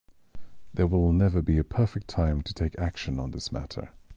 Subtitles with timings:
[0.73, 3.91] There will never be a perfect time to take action on this matter!